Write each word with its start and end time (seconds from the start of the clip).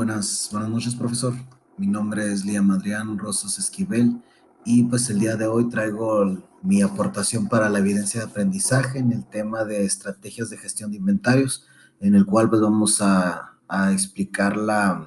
Buenas, 0.00 0.48
buenas 0.50 0.70
noches, 0.70 0.94
profesor. 0.94 1.34
Mi 1.76 1.86
nombre 1.86 2.32
es 2.32 2.46
Liam 2.46 2.70
Adrián 2.70 3.18
Rosas 3.18 3.58
Esquivel 3.58 4.22
y 4.64 4.84
pues 4.84 5.10
el 5.10 5.18
día 5.18 5.36
de 5.36 5.46
hoy 5.46 5.68
traigo 5.68 6.42
mi 6.62 6.80
aportación 6.80 7.48
para 7.48 7.68
la 7.68 7.80
evidencia 7.80 8.20
de 8.22 8.26
aprendizaje 8.26 8.98
en 8.98 9.12
el 9.12 9.26
tema 9.26 9.66
de 9.66 9.84
estrategias 9.84 10.48
de 10.48 10.56
gestión 10.56 10.90
de 10.90 10.96
inventarios, 10.96 11.66
en 12.00 12.14
el 12.14 12.24
cual 12.24 12.48
pues 12.48 12.62
vamos 12.62 13.02
a, 13.02 13.58
a 13.68 13.92
explicar 13.92 14.56
la, 14.56 15.06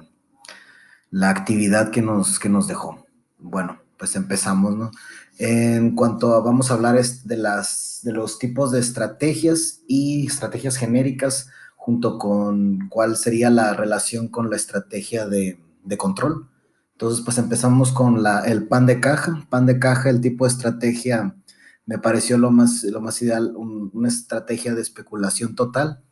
la 1.10 1.28
actividad 1.28 1.90
que 1.90 2.00
nos, 2.00 2.38
que 2.38 2.48
nos 2.48 2.68
dejó. 2.68 3.04
Bueno, 3.40 3.80
pues 3.98 4.14
empezamos, 4.14 4.76
¿no? 4.76 4.92
En 5.38 5.96
cuanto 5.96 6.34
a, 6.34 6.40
vamos 6.40 6.70
a 6.70 6.74
hablar 6.74 7.02
de, 7.02 7.36
las, 7.36 7.98
de 8.04 8.12
los 8.12 8.38
tipos 8.38 8.70
de 8.70 8.78
estrategias 8.78 9.80
y 9.88 10.24
estrategias 10.28 10.76
genéricas 10.76 11.48
junto 11.84 12.18
con 12.18 12.88
cuál 12.88 13.14
sería 13.14 13.50
la 13.50 13.74
relación 13.74 14.28
con 14.28 14.48
la 14.48 14.56
estrategia 14.56 15.26
de, 15.26 15.58
control. 15.98 16.48
Entonces, 16.92 17.22
pues 17.22 17.36
empezamos 17.36 17.92
con 17.92 18.22
la, 18.22 18.40
el 18.46 18.66
pan 18.66 18.86
de 18.86 19.00
caja. 19.00 19.46
Pan 19.50 19.66
de 19.66 19.78
caja, 19.78 20.08
el 20.08 20.22
tipo 20.22 20.46
de 20.46 20.52
estrategia 20.52 21.36
me 21.84 21.98
pareció 21.98 22.38
lo 22.38 22.50
más, 22.50 22.84
lo 22.84 23.02
más 23.02 23.20
ideal, 23.20 23.52
una 23.54 24.08
estrategia 24.08 24.74
de 24.74 24.80
especulación 24.80 25.54
total, 25.54 26.02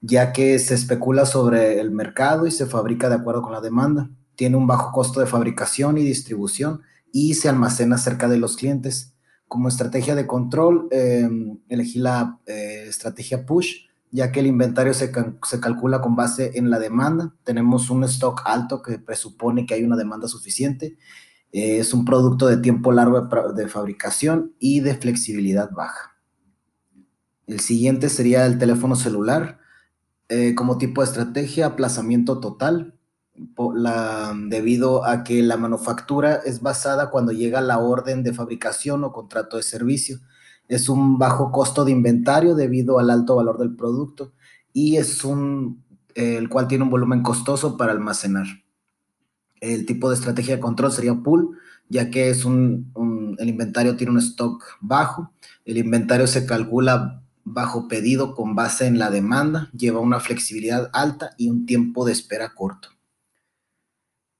ya 0.00 0.32
que 0.32 0.58
se 0.58 0.74
especula 0.74 1.24
sobre 1.24 1.78
el 1.78 1.92
mercado 1.92 2.48
y 2.48 2.50
se 2.50 2.66
fabrica 2.66 3.08
de 3.08 3.14
acuerdo 3.14 3.42
con 3.42 3.52
la 3.52 3.60
demanda. 3.60 4.10
Tiene 4.34 4.56
un 4.56 4.66
bajo 4.66 4.90
costo 4.90 5.20
de 5.20 5.26
fabricación 5.26 5.98
y 5.98 6.02
distribución 6.02 6.82
y 7.12 7.34
se 7.34 7.48
almacena 7.48 7.96
cerca 7.96 8.28
de 8.28 8.38
los 8.38 8.56
clientes. 8.56 9.14
Como 9.46 9.68
estrategia 9.68 10.16
de 10.16 10.26
control, 10.26 10.88
eh, 10.90 11.30
elegí 11.68 12.00
la 12.00 12.40
eh, 12.46 12.86
estrategia 12.88 13.46
push, 13.46 13.86
ya 14.12 14.30
que 14.30 14.40
el 14.40 14.46
inventario 14.46 14.92
se, 14.92 15.10
calcula 15.10 16.02
con 16.02 16.14
base 16.14 16.52
en 16.54 16.68
la 16.70 16.78
demanda. 16.78 17.34
Tenemos 17.44 17.88
un 17.88 18.04
stock 18.04 18.42
alto 18.44 18.82
que 18.82 18.98
presupone 18.98 19.64
que 19.64 19.72
hay 19.72 19.84
una 19.84 19.96
demanda 19.96 20.28
suficiente. 20.28 20.98
Eh, 21.50 21.78
es 21.78 21.94
un 21.94 22.04
producto 22.04 22.46
de 22.46 22.58
tiempo 22.58 22.92
largo 22.92 23.22
de, 23.54 23.68
fabricación 23.68 24.54
y 24.58 24.80
de 24.80 24.94
flexibilidad 24.94 25.70
baja. 25.70 26.12
El 27.46 27.60
siguiente 27.60 28.10
sería 28.10 28.44
el 28.44 28.58
teléfono 28.58 28.96
celular. 28.96 29.58
Eh, 30.28 30.54
como 30.54 30.76
tipo 30.76 31.00
de 31.00 31.06
estrategia, 31.06 31.66
aplazamiento 31.66 32.38
total, 32.38 32.94
debido 34.46 35.06
a 35.06 35.24
que 35.24 35.42
la 35.42 35.56
manufactura 35.56 36.36
es 36.44 36.60
basada 36.60 37.10
cuando 37.10 37.32
llega 37.32 37.62
la 37.62 37.78
orden 37.78 38.22
de 38.22 38.34
fabricación 38.34 39.04
o 39.04 39.12
contrato 39.12 39.56
de 39.56 39.62
servicio 39.62 40.20
es 40.68 40.88
un 40.88 41.18
bajo 41.18 41.50
costo 41.50 41.84
de 41.84 41.92
inventario 41.92 42.54
debido 42.54 42.98
al 42.98 43.10
alto 43.10 43.36
valor 43.36 43.58
del 43.58 43.74
producto 43.74 44.32
y 44.72 44.96
es 44.96 45.24
un, 45.24 45.82
el 46.14 46.48
cual 46.48 46.68
tiene 46.68 46.84
un 46.84 46.90
volumen 46.90 47.22
costoso 47.22 47.76
para 47.76 47.92
almacenar. 47.92 48.46
El 49.60 49.86
tipo 49.86 50.08
de 50.08 50.16
estrategia 50.16 50.56
de 50.56 50.60
control 50.60 50.92
sería 50.92 51.14
pool, 51.14 51.58
ya 51.88 52.10
que 52.10 52.30
es 52.30 52.44
un, 52.44 53.36
el 53.38 53.48
inventario 53.48 53.96
tiene 53.96 54.12
un 54.12 54.18
stock 54.18 54.62
bajo, 54.80 55.32
el 55.64 55.78
inventario 55.78 56.26
se 56.26 56.46
calcula 56.46 57.22
bajo 57.44 57.88
pedido 57.88 58.34
con 58.34 58.54
base 58.54 58.86
en 58.86 58.98
la 58.98 59.10
demanda, 59.10 59.68
lleva 59.76 60.00
una 60.00 60.20
flexibilidad 60.20 60.90
alta 60.92 61.32
y 61.36 61.50
un 61.50 61.66
tiempo 61.66 62.04
de 62.04 62.12
espera 62.12 62.54
corto. 62.54 62.88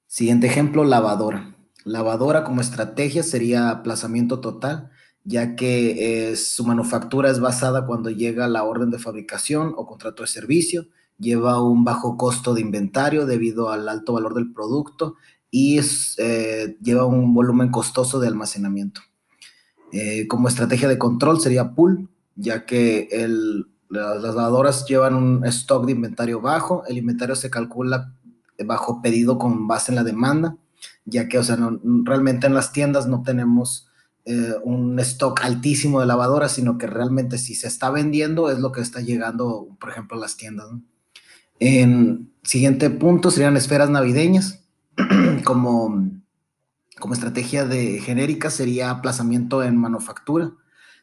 Siguiente 0.06 0.46
ejemplo, 0.46 0.84
lavadora. 0.84 1.56
Lavadora 1.84 2.44
como 2.44 2.60
estrategia 2.60 3.22
sería 3.22 3.70
aplazamiento 3.70 4.40
total, 4.40 4.90
ya 5.24 5.54
que 5.54 6.30
eh, 6.30 6.36
su 6.36 6.64
manufactura 6.64 7.30
es 7.30 7.40
basada 7.40 7.86
cuando 7.86 8.10
llega 8.10 8.48
la 8.48 8.64
orden 8.64 8.90
de 8.90 8.98
fabricación 8.98 9.72
o 9.76 9.86
contrato 9.86 10.22
de 10.22 10.28
servicio, 10.28 10.86
lleva 11.18 11.62
un 11.62 11.84
bajo 11.84 12.16
costo 12.16 12.54
de 12.54 12.60
inventario 12.60 13.26
debido 13.26 13.70
al 13.70 13.88
alto 13.88 14.14
valor 14.14 14.34
del 14.34 14.52
producto 14.52 15.16
y 15.50 15.80
eh, 16.18 16.76
lleva 16.82 17.04
un 17.04 17.34
volumen 17.34 17.70
costoso 17.70 18.18
de 18.18 18.26
almacenamiento. 18.26 19.02
Eh, 19.92 20.26
como 20.26 20.48
estrategia 20.48 20.88
de 20.88 20.98
control 20.98 21.40
sería 21.40 21.74
pool, 21.74 22.08
ya 22.34 22.64
que 22.64 23.08
las 23.90 24.22
lavadoras 24.22 24.86
llevan 24.86 25.14
un 25.14 25.44
stock 25.44 25.84
de 25.84 25.92
inventario 25.92 26.40
bajo, 26.40 26.84
el 26.86 26.96
inventario 26.96 27.36
se 27.36 27.50
calcula 27.50 28.14
bajo 28.64 29.02
pedido 29.02 29.38
con 29.38 29.68
base 29.68 29.92
en 29.92 29.96
la 29.96 30.04
demanda, 30.04 30.56
ya 31.04 31.28
que, 31.28 31.38
o 31.38 31.42
sea, 31.42 31.58
realmente 32.04 32.46
en 32.46 32.54
las 32.54 32.72
tiendas 32.72 33.06
no 33.06 33.22
tenemos 33.22 33.91
eh, 34.24 34.54
un 34.62 34.98
stock 35.00 35.40
altísimo 35.42 36.00
de 36.00 36.06
lavadoras, 36.06 36.52
sino 36.52 36.78
que 36.78 36.86
realmente 36.86 37.38
si 37.38 37.54
se 37.54 37.68
está 37.68 37.90
vendiendo 37.90 38.50
es 38.50 38.58
lo 38.58 38.70
que 38.72 38.80
está 38.80 39.00
llegando, 39.00 39.68
por 39.80 39.90
ejemplo, 39.90 40.16
a 40.16 40.20
las 40.20 40.36
tiendas. 40.36 40.68
En 41.58 42.32
siguiente 42.42 42.90
punto 42.90 43.30
serían 43.30 43.56
esferas 43.56 43.90
navideñas. 43.90 44.62
como, 45.44 46.10
como 46.98 47.14
estrategia 47.14 47.64
de 47.64 48.00
genérica 48.00 48.50
sería 48.50 48.90
aplazamiento 48.90 49.62
en 49.62 49.76
manufactura, 49.76 50.52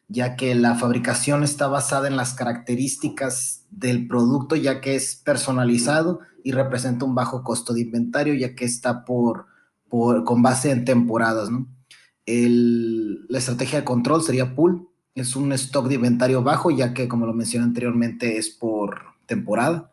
ya 0.07 0.36
que 0.36 0.56
la 0.56 0.75
fabricación 0.75 1.44
está 1.44 1.68
basada 1.68 2.07
en 2.07 2.18
las 2.18 2.34
características 2.34 3.66
del 3.69 4.07
producto, 4.07 4.56
ya 4.56 4.81
que 4.81 4.96
es 4.96 5.16
personalizado 5.16 6.19
y 6.44 6.51
representa 6.51 7.06
un 7.06 7.16
bajo 7.16 7.44
costo 7.44 7.74
de 7.74 7.81
inventario, 7.81 8.34
ya 8.34 8.56
que 8.56 8.66
está 8.66 9.06
por, 9.06 9.47
por 9.88 10.24
con 10.24 10.41
base 10.41 10.72
en 10.72 10.86
temporadas, 10.86 11.50
¿no? 11.50 11.68
La 12.38 13.38
estrategia 13.38 13.80
de 13.80 13.86
control 13.86 14.22
sería 14.22 14.56
pool. 14.56 14.88
Es 15.16 15.36
un 15.36 15.52
stock 15.54 15.88
de 15.88 15.96
inventario 15.96 16.44
bajo, 16.44 16.72
ya 16.72 16.94
que, 16.94 17.08
como 17.08 17.26
lo 17.26 17.34
mencioné 17.34 17.66
anteriormente, 17.66 18.38
es 18.38 18.50
por 18.50 19.02
temporada. 19.26 19.92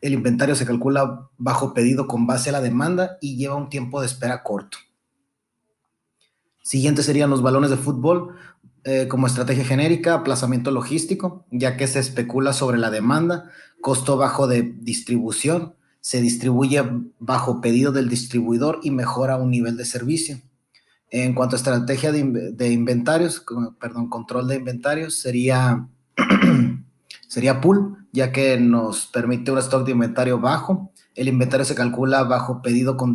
El 0.00 0.12
inventario 0.12 0.54
se 0.54 0.66
calcula 0.66 1.28
bajo 1.38 1.74
pedido 1.74 2.06
con 2.06 2.26
base 2.26 2.50
a 2.50 2.52
la 2.52 2.60
demanda 2.60 3.18
y 3.20 3.36
lleva 3.36 3.54
un 3.54 3.68
tiempo 3.68 4.00
de 4.00 4.06
espera 4.06 4.42
corto. 4.42 4.78
Siguiente 6.62 7.02
serían 7.02 7.30
los 7.30 7.42
balones 7.42 7.70
de 7.70 7.76
fútbol 7.76 8.34
eh, 8.84 9.08
como 9.08 9.26
estrategia 9.26 9.64
genérica, 9.64 10.14
aplazamiento 10.14 10.70
logístico, 10.70 11.46
ya 11.50 11.76
que 11.76 11.86
se 11.86 12.00
especula 12.00 12.52
sobre 12.52 12.78
la 12.78 12.90
demanda, 12.90 13.50
costo 13.80 14.16
bajo 14.16 14.46
de 14.46 14.74
distribución, 14.80 15.74
se 16.00 16.20
distribuye 16.20 16.82
bajo 17.18 17.62
pedido 17.62 17.92
del 17.92 18.10
distribuidor 18.10 18.80
y 18.82 18.90
mejora 18.90 19.36
un 19.36 19.50
nivel 19.50 19.78
de 19.78 19.86
servicio. 19.86 20.40
En 21.16 21.32
cuanto 21.32 21.54
a 21.54 21.58
estrategia 21.58 22.10
de, 22.10 22.72
inventarios, 22.72 23.44
perdón, 23.78 24.08
control 24.08 24.48
de 24.48 24.56
inventarios, 24.56 25.14
sería, 25.14 25.86
sería 27.28 27.60
pool, 27.60 28.08
ya 28.10 28.32
que 28.32 28.58
nos 28.58 29.06
permite 29.06 29.52
un 29.52 29.58
stock 29.58 29.86
de 29.86 29.92
inventario 29.92 30.40
bajo. 30.40 30.90
El 31.14 31.28
inventario 31.28 31.64
se 31.64 31.76
calcula 31.76 32.24
bajo 32.24 32.62
pedido 32.62 32.96
con 32.96 33.14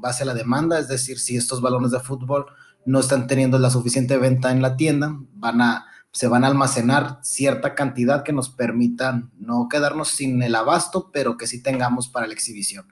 base 0.00 0.22
a 0.22 0.26
la 0.26 0.32
demanda, 0.32 0.78
es 0.78 0.88
decir, 0.88 1.20
si 1.20 1.36
estos 1.36 1.60
balones 1.60 1.90
de 1.90 2.00
fútbol 2.00 2.46
no 2.86 2.98
están 2.98 3.26
teniendo 3.26 3.58
la 3.58 3.68
suficiente 3.68 4.16
venta 4.16 4.50
en 4.50 4.62
la 4.62 4.78
tienda, 4.78 5.14
van 5.34 5.60
a, 5.60 5.84
se 6.12 6.28
van 6.28 6.44
a 6.44 6.46
almacenar 6.46 7.18
cierta 7.20 7.74
cantidad 7.74 8.22
que 8.22 8.32
nos 8.32 8.48
permitan 8.48 9.30
no 9.38 9.68
quedarnos 9.68 10.08
sin 10.08 10.42
el 10.42 10.54
abasto, 10.54 11.10
pero 11.12 11.36
que 11.36 11.46
sí 11.46 11.62
tengamos 11.62 12.08
para 12.08 12.26
la 12.26 12.32
exhibición. 12.32 12.86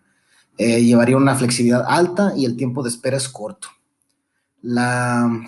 Eh, 0.59 0.83
llevaría 0.85 1.17
una 1.17 1.37
flexibilidad 1.37 1.87
alta 1.89 2.35
y 2.37 2.45
el 2.45 2.59
tiempo 2.59 2.83
de 2.83 2.91
espera 2.91 3.17
es 3.17 3.31
corto. 3.31 3.69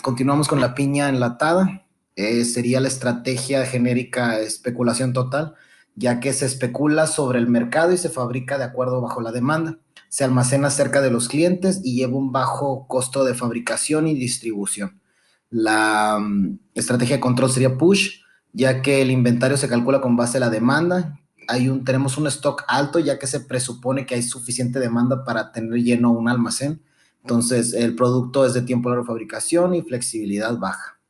Continuamos 0.02 0.48
con 0.48 0.60
la 0.60 0.74
piña 0.74 1.08
enlatada. 1.08 1.86
Eh, 2.16 2.44
sería 2.44 2.80
la 2.80 2.88
estrategia 2.88 3.64
genérica 3.64 4.40
especulación 4.40 5.12
total, 5.12 5.54
ya 5.94 6.18
que 6.18 6.32
se 6.32 6.46
especula 6.46 7.06
sobre 7.06 7.38
el 7.38 7.46
mercado 7.46 7.92
y 7.92 7.96
se 7.96 8.08
fabrica 8.08 8.58
de 8.58 8.64
acuerdo 8.64 9.00
bajo 9.00 9.20
la 9.20 9.30
demanda. 9.30 9.78
Se 10.08 10.24
almacena 10.24 10.70
cerca 10.70 11.00
de 11.00 11.10
los 11.10 11.28
clientes 11.28 11.80
y 11.84 11.94
lleva 11.94 12.16
un 12.16 12.32
bajo 12.32 12.88
costo 12.88 13.24
de 13.24 13.34
fabricación 13.34 14.08
y 14.08 14.14
distribución. 14.14 15.00
La 15.48 16.18
mm, 16.20 16.58
estrategia 16.74 17.16
de 17.16 17.20
control 17.20 17.52
sería 17.52 17.78
push, 17.78 18.22
ya 18.52 18.82
que 18.82 19.00
el 19.00 19.12
inventario 19.12 19.56
se 19.56 19.68
calcula 19.68 20.00
con 20.00 20.16
base 20.16 20.38
a 20.38 20.40
la 20.40 20.50
demanda. 20.50 21.20
Hay 21.46 21.68
un, 21.68 21.84
tenemos 21.84 22.18
un 22.18 22.26
stock 22.26 22.64
alto, 22.66 22.98
ya 22.98 23.18
que 23.20 23.28
se 23.28 23.40
presupone 23.40 24.06
que 24.06 24.16
hay 24.16 24.22
suficiente 24.22 24.80
demanda 24.80 25.24
para 25.24 25.52
tener 25.52 25.80
lleno 25.82 26.10
un 26.10 26.28
almacén 26.28 26.80
entonces, 27.24 27.72
el 27.72 27.96
producto 27.96 28.44
es 28.44 28.52
de 28.52 28.60
tiempo 28.60 28.90
largo 28.90 29.04
de 29.04 29.06
fabricación 29.06 29.74
y 29.74 29.80
flexibilidad 29.80 30.58
baja. 30.58 31.00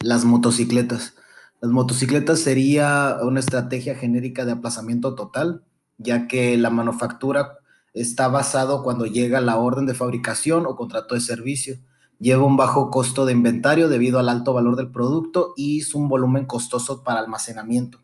Las 0.00 0.26
motocicletas. 0.26 1.14
Las 1.62 1.70
motocicletas 1.70 2.38
sería 2.38 3.16
una 3.22 3.40
estrategia 3.40 3.94
genérica 3.94 4.44
de 4.44 4.52
aplazamiento 4.52 5.14
total, 5.14 5.64
ya 5.96 6.28
que 6.28 6.58
la 6.58 6.68
manufactura 6.68 7.60
está 7.94 8.28
basado 8.28 8.82
cuando 8.82 9.06
llega 9.06 9.40
la 9.40 9.56
orden 9.56 9.86
de 9.86 9.94
fabricación 9.94 10.66
o 10.66 10.76
contrato 10.76 11.14
de 11.14 11.22
servicio. 11.22 11.78
Lleva 12.18 12.44
un 12.44 12.58
bajo 12.58 12.90
costo 12.90 13.24
de 13.24 13.32
inventario 13.32 13.88
debido 13.88 14.18
al 14.18 14.28
alto 14.28 14.52
valor 14.52 14.76
del 14.76 14.90
producto 14.90 15.54
y 15.56 15.80
es 15.80 15.94
un 15.94 16.10
volumen 16.10 16.44
costoso 16.44 17.02
para 17.02 17.20
almacenamiento. 17.20 18.00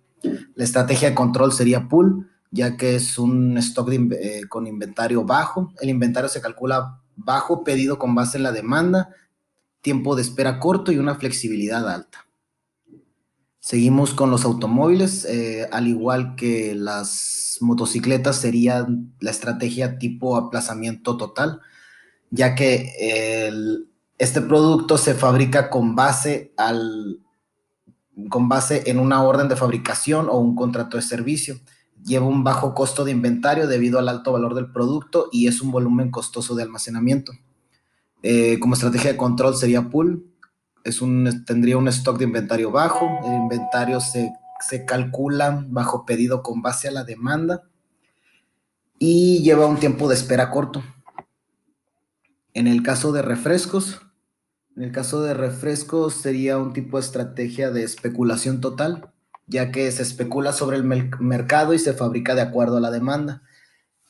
La 0.54 0.64
estrategia 0.64 1.10
de 1.10 1.14
control 1.14 1.52
sería 1.52 1.88
pool, 1.90 2.30
ya 2.50 2.78
que 2.78 2.94
es 2.94 3.18
un 3.18 3.58
stock 3.58 3.90
eh, 3.90 4.44
con 4.48 4.66
inventario 4.66 5.24
bajo. 5.24 5.74
El 5.78 5.90
inventario 5.90 6.30
se 6.30 6.40
calcula 6.40 7.01
bajo 7.24 7.64
pedido 7.64 7.98
con 7.98 8.14
base 8.14 8.36
en 8.36 8.42
la 8.42 8.52
demanda, 8.52 9.10
tiempo 9.80 10.14
de 10.14 10.22
espera 10.22 10.58
corto 10.58 10.92
y 10.92 10.98
una 10.98 11.16
flexibilidad 11.16 11.88
alta. 11.88 12.26
Seguimos 13.58 14.12
con 14.12 14.30
los 14.30 14.44
automóviles, 14.44 15.24
eh, 15.24 15.68
al 15.70 15.86
igual 15.86 16.34
que 16.34 16.74
las 16.74 17.58
motocicletas 17.60 18.36
sería 18.36 18.86
la 19.20 19.30
estrategia 19.30 19.98
tipo 19.98 20.36
aplazamiento 20.36 21.16
total, 21.16 21.60
ya 22.30 22.56
que 22.56 22.92
este 24.18 24.40
producto 24.40 24.98
se 24.98 25.14
fabrica 25.14 25.70
con 25.70 25.94
base, 25.94 26.52
al, 26.56 27.20
con 28.28 28.48
base 28.48 28.84
en 28.86 28.98
una 28.98 29.22
orden 29.22 29.48
de 29.48 29.56
fabricación 29.56 30.28
o 30.28 30.38
un 30.38 30.56
contrato 30.56 30.96
de 30.96 31.02
servicio. 31.02 31.60
Lleva 32.04 32.26
un 32.26 32.44
bajo 32.44 32.74
costo 32.74 33.04
de 33.04 33.12
inventario 33.12 33.66
debido 33.66 33.98
al 33.98 34.08
alto 34.08 34.32
valor 34.32 34.54
del 34.54 34.72
producto 34.72 35.28
y 35.30 35.46
es 35.46 35.60
un 35.60 35.70
volumen 35.70 36.10
costoso 36.10 36.54
de 36.54 36.62
almacenamiento. 36.62 37.32
Eh, 38.22 38.58
como 38.60 38.74
estrategia 38.74 39.12
de 39.12 39.16
control 39.16 39.56
sería 39.56 39.90
pool, 39.90 40.26
es 40.84 41.00
un, 41.00 41.44
tendría 41.44 41.76
un 41.76 41.88
stock 41.88 42.18
de 42.18 42.24
inventario 42.24 42.70
bajo, 42.70 43.08
el 43.24 43.34
inventario 43.34 44.00
se, 44.00 44.32
se 44.60 44.84
calcula 44.84 45.64
bajo 45.68 46.04
pedido 46.04 46.42
con 46.42 46.62
base 46.62 46.88
a 46.88 46.92
la 46.92 47.04
demanda 47.04 47.62
y 48.98 49.42
lleva 49.42 49.66
un 49.66 49.78
tiempo 49.78 50.08
de 50.08 50.14
espera 50.14 50.50
corto. 50.50 50.82
En 52.54 52.66
el 52.66 52.82
caso 52.82 53.12
de 53.12 53.22
refrescos, 53.22 54.02
en 54.76 54.84
el 54.84 54.92
caso 54.92 55.22
de 55.22 55.34
refrescos 55.34 56.14
sería 56.14 56.58
un 56.58 56.72
tipo 56.72 56.98
de 56.98 57.04
estrategia 57.04 57.70
de 57.70 57.82
especulación 57.82 58.60
total, 58.60 59.12
ya 59.46 59.70
que 59.70 59.90
se 59.92 60.02
especula 60.02 60.52
sobre 60.52 60.76
el 60.76 60.84
mercado 60.84 61.74
y 61.74 61.78
se 61.78 61.92
fabrica 61.92 62.34
de 62.34 62.42
acuerdo 62.42 62.76
a 62.76 62.80
la 62.80 62.90
demanda. 62.90 63.42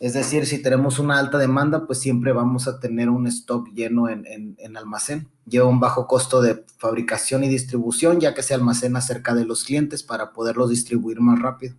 Es 0.02 0.14
decir, 0.14 0.46
si 0.46 0.61
tenemos 0.61 0.99
una 0.99 1.20
alta 1.20 1.38
demanda, 1.38 1.87
pues 1.87 2.00
siempre 2.00 2.32
vamos 2.32 2.67
a 2.67 2.81
tener 2.81 3.08
un 3.08 3.29
stock 3.29 3.69
lleno 3.73 4.08
en, 4.08 4.56
almacén. 4.76 5.29
Lleva 5.46 5.69
un 5.69 5.79
bajo 5.79 6.08
costo 6.08 6.43
de 6.43 6.64
fabricación 6.76 7.44
y 7.44 7.49
distribución, 7.49 8.19
ya 8.19 8.34
que 8.34 8.43
se 8.43 8.52
almacena 8.52 9.00
cerca 9.00 9.32
de 9.32 9.44
los 9.44 9.62
clientes 9.62 10.02
para 10.02 10.32
poderlos 10.32 10.70
distribuir 10.70 11.20
más 11.20 11.40
rápido. 11.40 11.76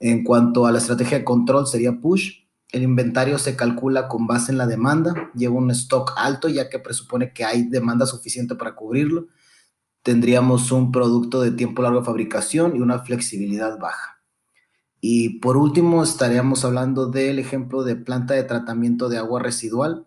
En 0.00 0.24
cuanto 0.24 0.66
a 0.66 0.72
la 0.72 0.78
estrategia 0.78 1.18
de 1.18 1.24
control, 1.24 1.68
sería 1.68 2.00
push. 2.00 2.44
El 2.72 2.82
inventario 2.82 3.38
se 3.38 3.54
calcula 3.54 4.08
con 4.08 4.26
base 4.26 4.50
en 4.50 4.58
la 4.58 4.66
demanda, 4.66 5.30
lleva 5.36 5.54
un 5.54 5.70
stock 5.70 6.12
alto, 6.16 6.48
ya 6.48 6.68
que 6.68 6.80
presupone 6.80 7.32
que 7.32 7.44
hay 7.44 7.68
demanda 7.68 8.04
suficiente 8.04 8.56
para 8.56 8.74
cubrirlo. 8.74 9.28
Tendríamos 10.04 10.70
un 10.70 10.92
producto 10.92 11.40
de 11.40 11.50
tiempo 11.50 11.82
largo 11.82 12.00
de 12.00 12.04
fabricación 12.04 12.76
y 12.76 12.80
una 12.80 12.98
flexibilidad 13.00 13.78
baja. 13.78 14.20
Y 15.00 15.40
por 15.40 15.56
último, 15.56 16.02
estaríamos 16.02 16.64
hablando 16.64 17.06
del 17.06 17.38
ejemplo 17.38 17.84
de 17.84 17.96
planta 17.96 18.34
de 18.34 18.44
tratamiento 18.44 19.08
de 19.08 19.16
agua 19.16 19.40
residual. 19.40 20.06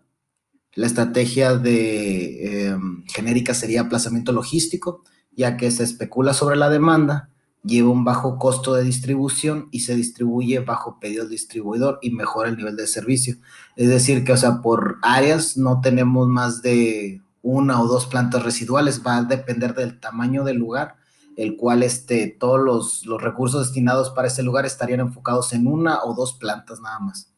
La 0.74 0.86
estrategia 0.86 1.56
de 1.56 2.68
em, 2.68 3.04
genérica 3.06 3.54
sería 3.54 3.80
aplazamiento 3.82 4.32
logístico, 4.32 5.02
ya 5.32 5.56
que 5.56 5.70
se 5.72 5.82
especula 5.82 6.32
sobre 6.32 6.54
la 6.56 6.70
demanda, 6.70 7.30
lleva 7.64 7.90
un 7.90 8.04
bajo 8.04 8.38
costo 8.38 8.74
de 8.74 8.84
distribución 8.84 9.68
y 9.72 9.80
se 9.80 9.96
distribuye 9.96 10.60
bajo 10.60 11.00
pedido 11.00 11.24
del 11.24 11.32
distribuidor 11.32 11.98
y 12.02 12.10
mejora 12.10 12.48
el 12.48 12.56
nivel 12.56 12.76
de 12.76 12.86
servicio. 12.86 13.36
Es 13.74 13.88
decir, 13.88 14.24
que, 14.24 14.32
o 14.32 14.36
sea, 14.36 14.62
por 14.62 14.98
áreas 15.02 15.56
no 15.56 15.80
tenemos 15.80 16.28
más 16.28 16.62
de 16.62 17.20
una 17.42 17.80
o 17.80 17.86
dos 17.86 18.06
plantas 18.06 18.42
residuales, 18.42 19.02
va 19.06 19.18
a 19.18 19.22
depender 19.22 19.74
del 19.74 20.00
tamaño 20.00 20.44
del 20.44 20.56
lugar 20.56 20.96
el 21.38 21.56
cual 21.56 21.84
este, 21.84 22.36
todos 22.36 22.60
los, 22.60 23.06
los, 23.06 23.22
recursos 23.22 23.66
destinados 23.66 24.10
para 24.10 24.26
ese 24.26 24.42
lugar 24.42 24.66
estarían 24.66 24.98
enfocados 24.98 25.52
en 25.52 25.68
una 25.68 26.02
o 26.02 26.12
dos 26.12 26.32
plantas 26.32 26.80
nada 26.80 26.98
más. 26.98 27.32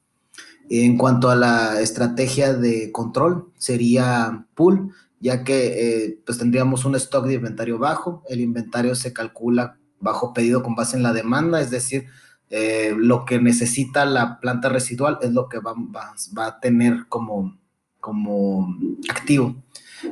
En 0.70 0.97
cuanto 0.97 1.29
a 1.29 1.37
la 1.37 1.81
estrategia 1.82 2.55
de 2.55 2.93
control, 2.93 3.52
sería 3.58 4.47
pool, 4.55 4.94
ya 5.20 5.44
que 5.44 6.05
eh, 6.06 6.23
pues 6.25 6.38
tendríamos 6.38 6.87
un 6.87 6.94
stock 6.94 7.26
de 7.26 7.35
inventario 7.35 7.79
bajo, 7.79 8.23
el 8.31 8.41
inventario 8.41 8.94
se 8.94 9.12
calcula 9.12 9.79
bajo 9.99 10.32
pedido 10.32 10.62
con 10.62 10.75
base 10.75 10.96
en 10.96 11.03
la 11.03 11.12
demanda, 11.12 11.61
es 11.61 11.70
decir, 11.70 12.06
eh, 12.49 12.94
lo 12.96 13.26
que 13.26 13.38
necesita 13.38 14.06
la 14.06 14.41
planta 14.41 14.70
residual 14.70 15.19
es 15.20 15.32
lo 15.32 15.46
que 15.46 15.58
va, 15.58 15.75
va, 15.75 16.14
va 16.38 16.46
a 16.46 16.58
tener 16.58 17.06
como, 17.08 17.60
como 18.00 18.76
activo. 19.08 19.56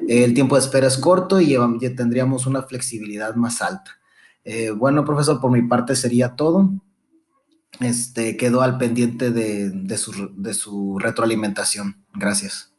El 0.06 0.35
tiempo 0.35 0.56
de 0.56 0.61
espera 0.61 0.87
es 0.87 0.99
corto 0.99 1.40
y 1.40 1.56
tendríamos 1.96 2.46
una 2.46 2.62
flexibilidad 2.62 3.35
más 3.35 3.62
alta. 3.62 3.93
Eh, 4.44 4.70
bueno, 4.70 5.05
profesor, 5.05 5.40
por 5.40 5.50
mi 5.50 5.62
parte 5.62 5.96
sería 5.96 6.37
todo. 6.37 6.70
Este, 7.81 8.37
quedo 8.37 8.62
al 8.62 8.79
pendiente 8.79 9.31
de, 9.31 9.70
de, 9.70 9.99
su, 9.99 10.32
de 10.37 10.55
su 10.55 10.99
retroalimentación. 10.99 12.05
Gracias. 12.14 12.73